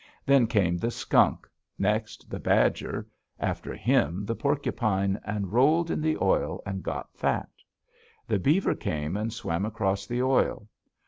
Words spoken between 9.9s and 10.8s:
the oil.